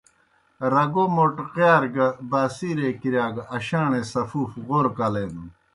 رگو 0.73 1.03
موٹقِیار 1.15 1.83
گہ 1.95 2.07
باسیرے 2.29 2.89
کِرِیا 2.99 3.25
گہ 3.35 3.43
اشاݨے 3.55 4.01
سفوف 4.11 4.51
غورہ 4.67 4.91
کلینَن۔ 4.97 5.47